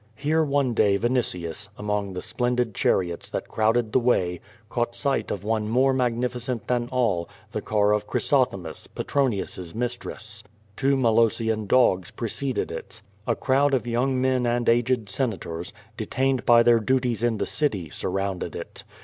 Here 0.15 0.43
one 0.43 0.73
day 0.73 0.97
Vinitius, 0.97 1.69
among 1.77 2.13
the 2.13 2.23
splendid 2.23 2.73
chariots 2.73 3.29
that 3.29 3.47
crowded 3.47 3.91
the 3.93 3.99
way, 3.99 4.39
caught 4.67 4.95
sight 4.95 5.29
of 5.29 5.43
one 5.43 5.69
more 5.69 5.93
magnificent 5.93 6.65
than 6.67 6.89
all, 6.91 7.29
the 7.51 7.61
car 7.61 7.93
of 7.93 8.07
Chrysothemis, 8.07 8.87
Petronius's 8.95 9.75
mistress. 9.75 10.41
Two 10.75 10.95
^lol 10.97 11.19
ossian 11.27 11.67
dogs 11.67 12.09
preceded 12.09 12.71
it. 12.71 13.03
A 13.27 13.35
crowd 13.35 13.75
of 13.75 13.85
young 13.85 14.19
men 14.19 14.47
and 14.47 14.67
aged 14.67 15.07
Senators, 15.07 15.71
detained 15.97 16.47
by 16.47 16.63
their 16.63 16.79
duties 16.79 17.21
in 17.21 17.37
the 17.37 17.45
city, 17.45 17.91
surrounded 17.91 18.55
it. 18.55 18.83